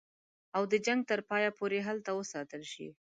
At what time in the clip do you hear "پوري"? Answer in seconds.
1.57-1.79